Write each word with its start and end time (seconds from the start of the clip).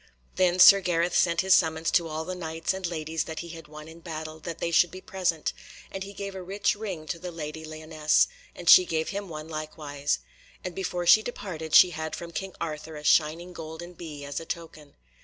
Then 0.35 0.57
Sir 0.57 0.81
Gareth 0.81 1.15
sent 1.15 1.41
his 1.41 1.53
summons 1.53 1.91
to 1.91 2.07
all 2.07 2.25
the 2.25 2.33
Knights 2.33 2.73
and 2.73 2.87
ladies 2.87 3.25
that 3.25 3.41
he 3.41 3.49
had 3.49 3.67
won 3.67 3.87
in 3.87 3.99
battle 3.99 4.39
that 4.39 4.57
they 4.57 4.71
should 4.71 4.89
be 4.89 4.99
present, 4.99 5.53
and 5.91 6.03
he 6.03 6.11
gave 6.11 6.33
a 6.33 6.41
rich 6.41 6.73
ring 6.73 7.05
to 7.05 7.19
the 7.19 7.29
Lady 7.31 7.63
Lyonesse, 7.63 8.27
and 8.55 8.67
she 8.67 8.83
gave 8.83 9.09
him 9.09 9.29
one 9.29 9.47
likewise. 9.47 10.17
And 10.63 10.73
before 10.73 11.05
she 11.05 11.21
departed 11.21 11.75
she 11.75 11.91
had 11.91 12.15
from 12.15 12.31
King 12.31 12.55
Arthur 12.59 12.95
a 12.95 13.03
shining 13.03 13.53
golden 13.53 13.93
bee, 13.93 14.25
as 14.25 14.39
a 14.39 14.45
token. 14.47 14.95